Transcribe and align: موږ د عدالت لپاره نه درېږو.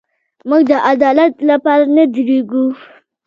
موږ 0.49 0.61
د 0.71 0.73
عدالت 0.91 1.33
لپاره 1.49 1.83
نه 1.95 2.03
درېږو. 2.13 2.65